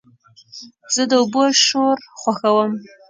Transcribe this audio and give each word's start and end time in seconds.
زه 0.93 1.01
د 1.09 1.11
اوبو 1.21 1.43
شور 1.65 1.97
خوښوم. 2.19 2.71